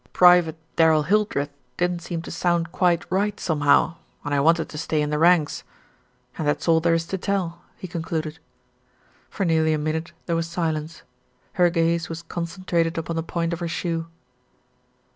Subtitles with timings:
[0.13, 4.99] Private Darrell Hildreth didn't seem to sound quite right somehow, and I wanted to stay
[4.99, 5.63] in the ranks.
[6.39, 8.39] And that's all there is to tell," he concluded.
[9.29, 11.03] For nearly a minute there was silence.
[11.53, 14.07] Her gaze was concentrated upon the point of her shoe.